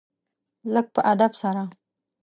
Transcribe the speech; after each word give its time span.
لږ 0.73 0.85
په 0.95 1.01
ادب 1.11 1.31
سره. 1.41 1.63